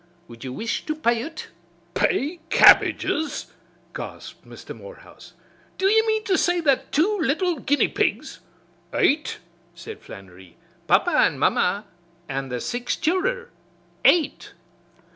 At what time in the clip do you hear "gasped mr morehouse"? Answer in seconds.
3.93-5.33